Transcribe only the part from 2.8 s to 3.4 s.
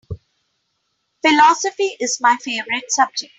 subject.